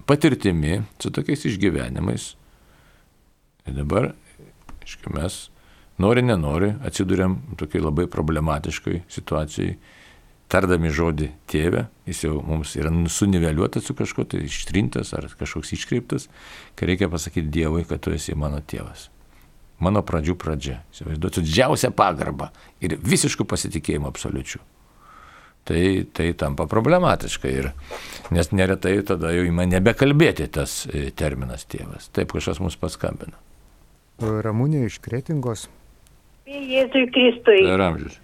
[0.08, 2.32] patirtimi, su tokiais išgyvenimais.
[3.72, 4.12] Dabar,
[4.82, 5.42] aiškiai, mes
[6.02, 9.76] nori, nenori, atsidūrėm tokiai labai problematiškai situacijai,
[10.52, 16.28] tardami žodį tėvę, jis jau mums yra suniveliuotas su kažkuo, tai ištrintas ar kažkoks iškreiptas,
[16.76, 19.08] kai reikia pasakyti Dievui, kad tu esi mano tėvas.
[19.82, 20.82] Mano pradžių pradžia.
[20.94, 22.52] Įsivaizduosiu didžiausią pagarbą
[22.84, 24.62] ir visiškų pasitikėjimą absoliučių
[25.64, 27.50] tai, tai tampa problematiška.
[27.50, 27.72] Ir,
[28.34, 32.10] nes neretai tada jau įma nebekalbėti tas e, terminas tėvas.
[32.16, 33.38] Taip kažkas mus paskambino.
[34.22, 35.68] Ramūnė iš Kretingos.
[36.52, 37.64] Jėzui Kristui.
[37.68, 38.20] Per amžius.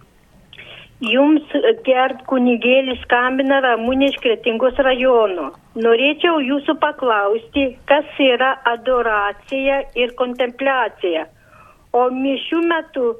[0.98, 1.52] Jums
[1.86, 5.52] gert kunigėlis skambina Ramūnė iš Kretingos rajono.
[5.78, 11.28] Norėčiau jūsų paklausti, kas yra adoracija ir kontempliacija.
[11.94, 13.12] O mišių metu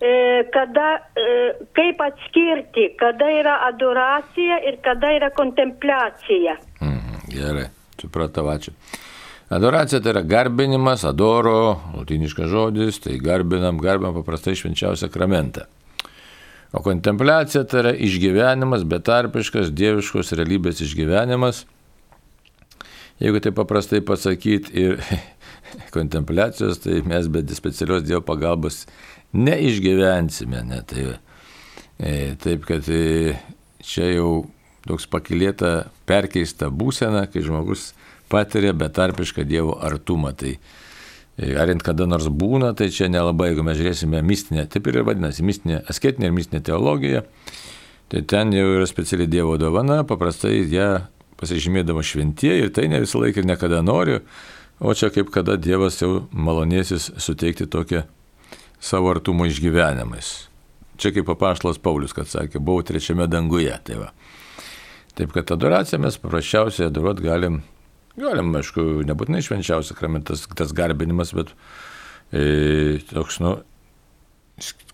[0.00, 6.54] E, kada, e, kaip atskirti, kada yra adoracija ir kada yra kontempliacija.
[6.80, 7.66] Mm, gerai,
[8.00, 8.72] supratau, ačiū.
[9.50, 15.64] Adoracija tai yra garbinimas, adoro, latiniškas žodis, tai garbinam, garbinam paprastai švenčiausią sakramentą.
[16.70, 21.64] O kontempliacija tai yra išgyvenimas, betarpiškas, dieviškos realybės išgyvenimas.
[23.18, 25.02] Jeigu tai paprastai pasakyti ir
[25.96, 28.84] kontempliacijos, tai mes be specialios Dievo pagalbos
[29.34, 30.62] neišgyvensime.
[30.70, 30.78] Ne?
[30.86, 31.08] Tai,
[31.98, 33.34] e, taip, kad e,
[33.82, 34.44] čia jau
[34.86, 37.90] toks pakilėta, perkeista būsena, kai žmogus
[38.30, 40.32] patiria betarpišką Dievo artumą.
[40.38, 45.02] Tai e, arint kada nors būna, tai čia nelabai, jeigu mes žiūrėsime mistinę, taip ir
[45.06, 47.24] vadinasi, mistinė, asketinė ir mistinė teologija,
[48.10, 50.92] tai ten jau yra speciali Dievo dovana, paprastai ją
[51.40, 54.20] pasižymėdama šventieji ir tai ne visą laiką ir niekada noriu,
[54.80, 58.04] o čia kaip kada Dievas jau malonėsis suteikti tokią
[58.80, 60.50] savo artumo išgyvenimais.
[61.00, 63.72] Čia kaip papaštalas Paulius, kad sakė, buvau trečiame danguje.
[63.84, 64.10] Tai va.
[65.16, 67.60] Taip kad adoraciją mes paprasčiausiai adoruot galim,
[68.18, 71.52] galim, aišku, nebūtinai švenčiausias sakramentas, tas garbinimas, bet
[72.32, 73.58] e, toks, nu,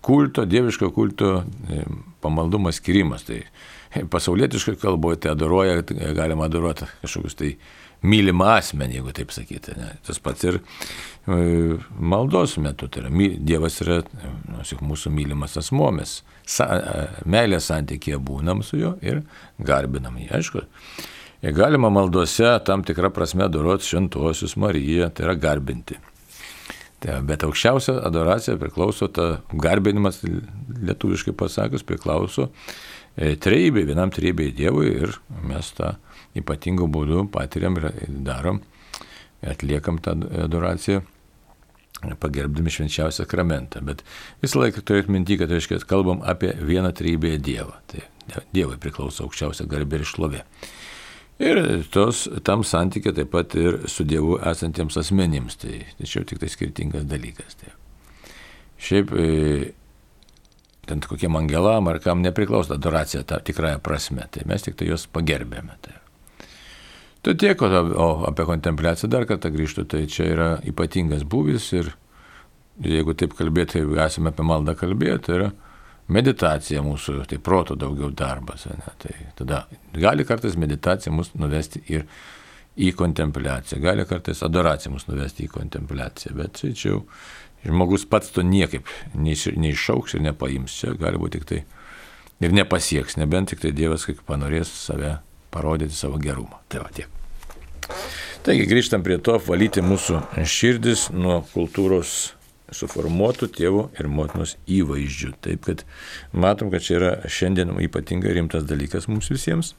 [0.01, 1.81] kulto, dieviško kulto e,
[2.21, 3.25] pamaldumas skirimas.
[3.27, 3.41] Tai
[4.11, 5.81] pasaulietiškai kalboje tai adoruoja,
[6.15, 7.51] galima adoruoti kažkokius tai
[8.05, 9.73] mylimą asmenį, jeigu taip sakyti.
[9.77, 9.89] Ne.
[10.05, 14.01] Tas pats ir e, maldos metu, tai yra Dievas yra
[14.47, 19.23] nu, mūsų mylimas asmo, mes sa, e, meilės santykėje būnam su juo ir
[19.57, 20.29] garbinam jį.
[20.37, 20.63] Aišku,
[21.41, 25.97] galima maldose tam tikrą prasme adoroti šventuosius Mariją, tai yra garbinti.
[27.03, 34.95] Tai, bet aukščiausia adoracija priklauso, ta garbinimas lietuviškai pasakius, priklauso e, treibė, vienam treibė Dievui
[34.95, 35.13] ir
[35.45, 35.93] mes tą
[36.37, 37.91] ypatingų būdų patiriam ir
[38.25, 38.63] darom
[39.45, 40.15] atliekam tą
[40.47, 41.03] adoraciją
[42.21, 43.81] pagerbdami švenčiausią sakramentą.
[43.85, 44.03] Bet
[44.41, 47.77] visą laiką turėt minti, kad reiškia, kalbam apie vieną trybėje Dievą.
[47.89, 48.05] Tai
[48.53, 50.43] Dievui priklauso aukščiausia garbė ir šlovė.
[51.37, 51.59] Ir
[51.93, 55.59] tos, tam santykė taip pat ir su Dievu esantiems asmenims.
[55.61, 57.59] Tai tačiau tik tai skirtingas dalykas.
[57.59, 57.73] Tai.
[58.81, 59.27] Šiaip e,
[60.89, 64.25] ten kokiem angelam ar kam nepriklauso adoracija ta tikrąją prasme.
[64.33, 65.77] Tai mes tik tai juos pagerbėme.
[65.85, 65.99] Tai.
[67.27, 71.89] Tai tiek, o apie kontempliaciją dar kartą grįžtų, tai čia yra ypatingas būvis ir
[72.81, 75.49] jeigu taip kalbėti, jeigu esame apie maldą kalbėti, tai yra
[76.13, 78.65] meditacija mūsų, tai proto daugiau darbas.
[78.69, 78.93] Ne?
[79.01, 79.63] Tai tada
[79.95, 82.07] gali kartais meditacija mus nuvesti ir
[82.77, 87.01] į kontempliaciją, gali kartais adoracija mus nuvesti į kontempliaciją, bet čia jau
[87.65, 91.63] žmogus pats to niekaip neišauks ir nepaims, čia gali būti tik tai
[92.45, 95.17] ir nepasieks, nebent tik tai Dievas kaip panorės save
[95.51, 96.61] parodyti savo gerumą.
[96.69, 97.09] Tai va tiek.
[98.45, 102.36] Taigi grįžtam prie to, valyti mūsų širdis nuo kultūros
[102.75, 105.33] suformuotų tėvų ir motinos įvaizdžių.
[105.43, 105.83] Taip kad
[106.33, 109.73] matom, kad čia yra šiandien ypatingai rimtas dalykas mums visiems.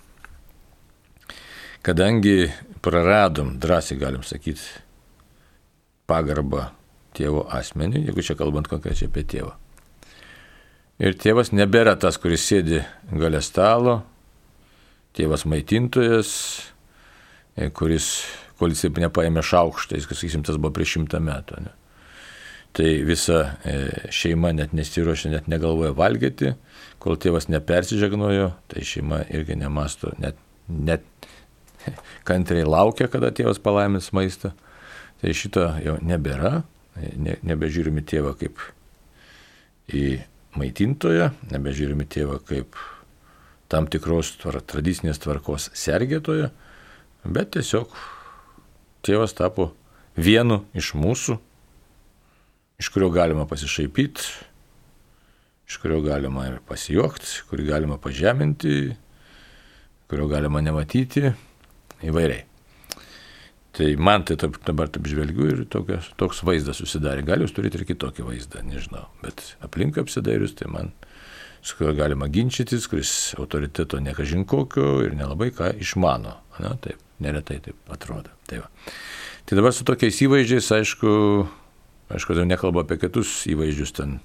[1.85, 2.48] Kadangi
[2.83, 4.64] praradom, drąsiai galim sakyti,
[6.09, 6.70] pagarbą
[7.16, 9.55] tėvo asmenį, jeigu čia kalbant konkrečiai apie tėvą.
[10.98, 12.81] Ir tėvas nebėra tas, kuris sėdi
[13.14, 14.01] gale stalo,
[15.14, 16.31] tėvas maitintojas,
[17.55, 18.09] e, kuris,
[18.59, 21.62] kol jis nepaėmė šaukštais, kas, sakysim, tas buvo prieš šimtą metų.
[21.68, 21.74] Ne?
[22.76, 23.74] Tai visa e,
[24.14, 26.52] šeima net nesiruošia, net negalvoja valgyti,
[27.02, 31.07] kol tėvas nepersižegnojo, tai šeima irgi nemasto, net, net
[32.28, 34.52] kantriai laukia, kada tėvas palaimins maistą.
[35.18, 36.62] Tai šito jau nebėra,
[37.18, 38.61] ne, nebežiūrimi tėvą kaip
[39.88, 40.04] į
[40.59, 42.78] maitintoją, nebežiūrimi tėvą kaip
[43.72, 46.50] tam tikros tvar, tradicinės tvarkos sergėtoje,
[47.24, 47.92] bet tiesiog
[49.04, 49.72] tėvas tapo
[50.16, 51.38] vienu iš mūsų,
[52.78, 54.22] iš kurio galima pasišaipyti,
[55.68, 58.94] iš kurio galima ir pasijuokti, kurį galima pažeminti,
[60.08, 61.32] kurio galima nematyti,
[62.06, 62.44] įvairiai.
[63.78, 67.26] Tai man tai taip, dabar taip žvelgiu ir tokios, toks vaizdas susidarė.
[67.26, 69.04] Gal jūs turite ir kitokį vaizdą, nežinau.
[69.22, 70.94] Bet aplink apsidairius, tai man
[71.62, 76.38] su kuriuo galima ginčytis, kuris autoriteto nekažin kokio ir nelabai ką išmano.
[76.62, 78.32] Na, taip, neretai taip atrodo.
[78.50, 78.90] Tai, va.
[79.46, 81.12] tai dabar su tokiais įvaizdžiais, aišku,
[82.12, 84.18] aišku, jau nekalbu apie kitus įvaizdžius ten.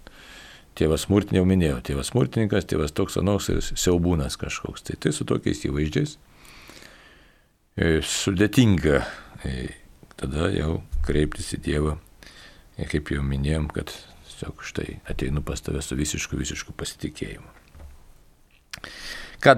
[0.73, 4.87] Tėvas smurtinė jau minėjau, tėvas smurtininkas, tėvas toks anoks ir siaubūnas kažkoks.
[4.87, 6.15] Tai tai su tokiais įvaizdžiais
[7.77, 9.03] e, sudėtinga
[9.45, 9.67] e,
[10.17, 11.93] tada jau kreiptis į Dievą,
[12.73, 13.93] e, kaip jau minėjom, kad
[14.43, 17.47] Tiesiog štai ateinu pas tave su visišku, visišku pasitikėjimu.
[19.43, 19.53] Ką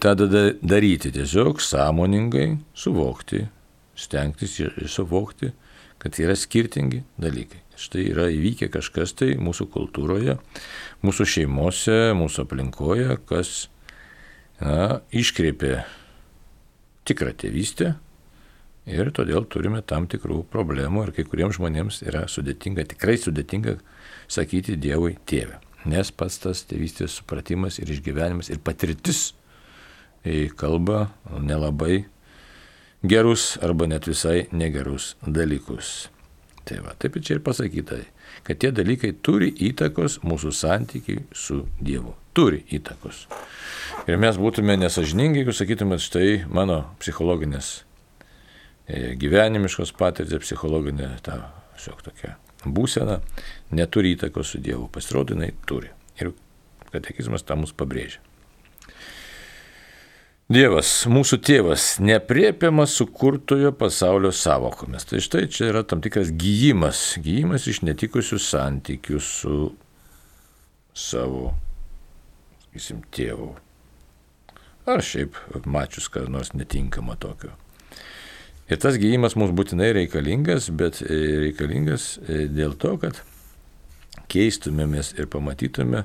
[0.00, 1.12] tada daryti?
[1.14, 3.44] Tiesiog sąmoningai suvokti,
[3.94, 5.52] stengtis ir suvokti,
[6.02, 7.60] kad yra skirtingi dalykai.
[7.80, 10.36] Štai yra įvykę kažkas tai mūsų kultūroje,
[11.02, 13.66] mūsų šeimose, mūsų aplinkoje, kas
[14.60, 15.80] na, iškreipė
[17.08, 17.94] tikrą tėvystę
[18.86, 23.78] ir todėl turime tam tikrų problemų ir kai kuriems žmonėms yra sudėtinga, tikrai sudėtinga
[24.30, 25.60] sakyti Dievui tėvę.
[25.90, 29.32] Nes pats tas tėvystės supratimas ir išgyvenimas ir patirtis
[30.56, 32.06] kalba nelabai
[33.04, 36.13] gerus arba net visai negerus dalykus.
[36.64, 37.98] Tai va, taip ir čia ir pasakyta,
[38.46, 42.14] kad tie dalykai turi įtakos mūsų santykiai su Dievu.
[42.34, 43.26] Turi įtakos.
[44.08, 47.74] Ir mes būtume nesažiningi, jeigu sakytume, štai mano psichologinės
[48.88, 51.38] e, gyvenimiškos patirtis, psichologinė ta,
[51.84, 53.20] šiok tokia būsena
[53.74, 54.88] neturi įtakos su Dievu.
[54.92, 55.90] Pasirodo, jinai turi.
[56.20, 56.32] Ir
[56.92, 58.22] katekizmas tą mus pabrėžia.
[60.44, 65.06] Dievas, mūsų tėvas, nepriepiamas sukurtojo pasaulio savokomis.
[65.08, 69.54] Tai štai čia yra tam tikras gyjimas, gyjimas iš netikusių santykių su
[70.92, 71.54] savo,
[72.66, 73.54] sakysim, tėvu.
[74.84, 77.54] Ar šiaip mačius, ką nors netinkama tokio.
[78.68, 83.24] Ir tas gyjimas mums būtinai reikalingas, bet e, reikalingas e, dėl to, kad
[84.28, 86.04] keistumėmės ir pamatytume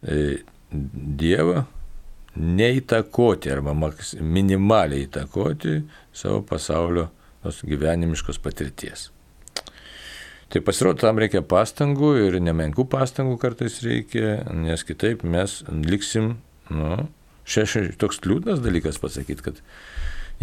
[0.00, 0.40] e,
[0.72, 1.66] Dievą
[2.36, 3.74] neįtakoti arba
[4.20, 5.80] minimaliai įtakoti
[6.14, 7.08] savo pasaulio
[7.44, 9.10] gyvenimiškos patirties.
[10.52, 16.36] Tai pasirodo, tam reikia pastangų ir nemenkų pastangų kartais reikia, nes kitaip mes liksim,
[16.70, 17.06] nu,
[17.48, 19.62] šeši, toks liūdnas dalykas pasakyti, kad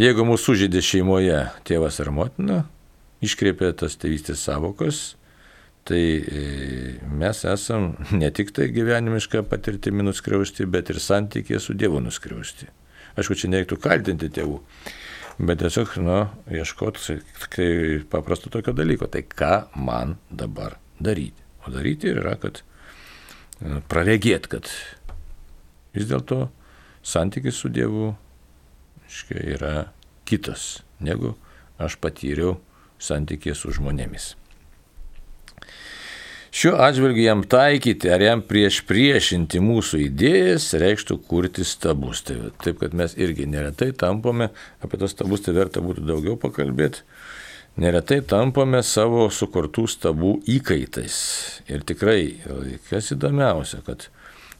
[0.00, 1.38] Jeigu mūsų sužydė šeimoje
[1.68, 2.62] tėvas ar motina,
[3.20, 5.18] iškreipė tas tėvystės savokos,
[5.84, 6.42] tai e,
[7.10, 12.68] mes esam ne tik tai gyvenimišką patirtimį nuskriausti, bet ir santykė su Dievu nuskriausti.
[13.18, 14.56] Aišku, čia nereiktų kaltinti tėvų,
[15.42, 16.18] bet tiesiog, nu,
[16.48, 17.18] ieškoti
[18.12, 19.10] paprasto tokio dalyko.
[19.12, 21.42] Tai ką man dabar daryti?
[21.66, 22.62] O daryti yra, kad
[23.60, 24.70] nu, praregėt, kad
[25.92, 26.46] vis dėlto
[27.04, 28.14] santykis su Dievu
[29.10, 29.74] iškia, yra
[30.28, 31.34] kitas, negu
[31.82, 32.56] aš patyriau
[33.02, 34.32] santykį su žmonėmis.
[36.52, 42.20] Šiuo atžvilgiu jam taikyti ar jam prieš priešinti mūsų idėjas reikštų kurti stabus.
[42.28, 44.50] Tai, taip, kad mes irgi neretai tampame,
[44.84, 47.06] apie tos stabus tai verta būtų daugiau pakalbėti,
[47.80, 51.16] neretai tampame savo sukurtų stabų įkaitais.
[51.72, 52.20] Ir tikrai,
[52.90, 54.10] kas įdomiausia, kad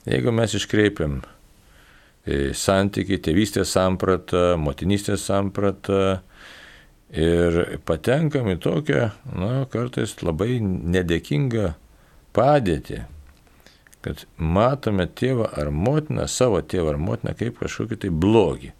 [0.08, 6.22] jeigu mes iškreipiam e, santykiai, tėvystės sampratą, motinystės sampratą,
[7.12, 11.74] Ir patenkam į tokią, na, kartais labai nedėkingą
[12.32, 13.02] padėtį,
[14.02, 18.72] kad matome tėvą ar motiną, savo tėvą ar motiną kaip kažkokį tai blogį.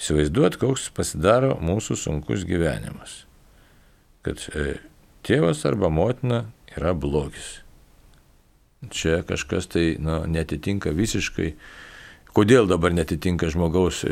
[0.00, 3.22] Įsivaizduot, koks pasidaro mūsų sunkus gyvenimas.
[4.24, 4.78] Kad e,
[5.26, 7.60] tėvas arba motina yra blogis.
[8.90, 11.52] Čia kažkas tai na, netitinka visiškai
[12.32, 14.06] Kodėl dabar netitinka žmogaus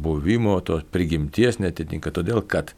[0.00, 2.08] buvimo, tos prigimties netitinka?
[2.16, 2.72] Todėl, kad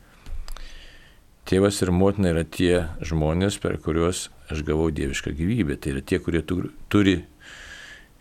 [1.46, 5.78] tėvas ir motina yra tie žmonės, per kuriuos aš gavau dievišką gyvybę.
[5.78, 7.20] Tai yra tie, kurie turi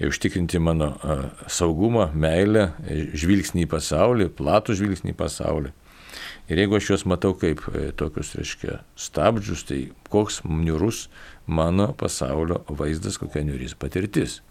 [0.01, 0.91] užtikrinti mano
[1.49, 2.71] saugumą, meilę,
[3.17, 5.73] žvilgsnį į pasaulį, platų žvilgsnį į pasaulį.
[6.51, 9.79] Ir jeigu aš juos matau kaip e, tokius, reiškia, stabdžius, tai
[10.11, 11.05] koks niurus
[11.47, 14.41] mano pasaulio vaizdas, kokia niuris patirtis.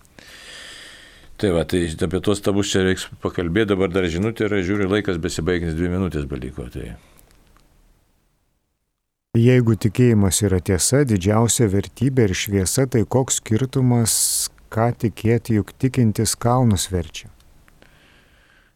[1.40, 5.16] Tai va, tai apie tuos tabus čia reiks pakalbėti, dabar dar žinutė yra, žiūriu, laikas
[5.24, 6.66] besibaigiantis dvi minutės beliko.
[6.68, 6.90] Tai.
[9.40, 14.14] Jeigu tikėjimas yra tiesa, didžiausia vertybė ir šviesa, tai koks skirtumas,
[14.74, 17.30] ką tikėti, juk tikintis kalnus verčia?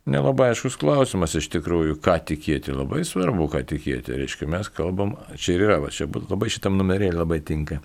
[0.08, 2.72] Nelabai aiškus klausimas iš tikrųjų, ką tikėti.
[2.76, 4.16] Labai svarbu, ką tikėti.
[4.20, 7.80] Reiškia, mes kalbam, čia ir yra, va, čia labai šitam numerėlį labai tinka.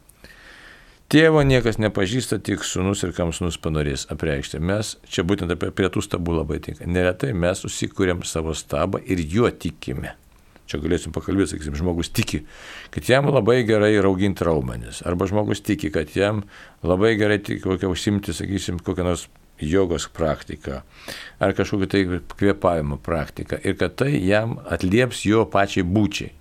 [1.09, 4.59] Tėvo niekas nepažįsta, tik sunus ir kam sunus panorės apreikšti.
[4.61, 6.85] Mes čia būtent apie prie tų stabų labai tinka.
[6.85, 10.11] Neretai mes susikūrėm savo stabą ir juo tikime.
[10.69, 12.43] Čia galėsim pakalbėti, sakysim, žmogus tiki,
[12.93, 15.01] kad jam labai gerai rauginti raumenis.
[15.01, 16.43] Arba žmogus tiki, kad jam
[16.85, 19.25] labai gerai tik kokią užsimti, sakysim, kokią nors
[19.65, 20.83] jogos praktiką.
[21.41, 22.03] Ar kažkokią tai
[22.37, 23.57] kvėpavimo praktiką.
[23.65, 26.35] Ir kad tai jam atlieps jo pačiai būčiai.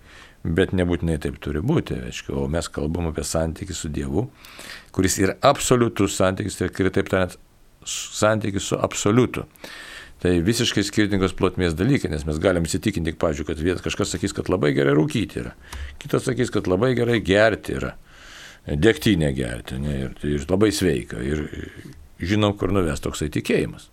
[0.46, 4.28] Bet nebūtinai taip turi būti, aišku, o mes kalbam apie santykį su Dievu,
[4.94, 7.34] kuris yra absoliutus santykis, tai kitaip tariant,
[7.84, 9.44] santykis su absoliutu.
[10.22, 14.50] Tai visiškai skirtingos plotmės dalykai, nes mes galim įsitikinti, pavyzdžiui, kad vienas kažkas sakys, kad
[14.50, 15.52] labai gerai rūkyti yra,
[16.02, 17.92] kitas sakys, kad labai gerai gerti yra,
[18.66, 21.22] degtinę gerti ne, ir, ir labai sveika.
[21.22, 21.46] Ir
[22.18, 23.88] žinom, kur nuves toksai tikėjimas.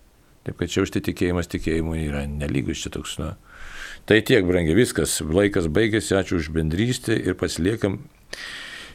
[0.46, 3.34] Taip kad čia už tai tikėjimas tikėjimui yra nelygus, čia toks, na,
[4.06, 5.18] Tai tiek, brangiai, viskas.
[5.20, 7.98] Laikas baigėsi, ačiū už bendrystę ir pasiliekam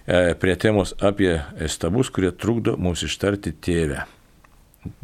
[0.07, 1.33] e, prie temos apie
[1.67, 4.05] stabus, kurie trukdo mums ištarti tėvę.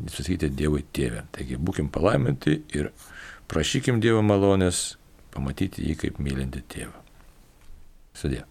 [0.10, 1.28] Sakyti Dievui tėvę.
[1.36, 2.94] Taigi būkim palaiminti ir
[3.52, 4.96] prašykim Dievo malonės
[5.36, 6.96] pamatyti jį kaip mylinti tėvą.
[8.18, 8.46] Sudė.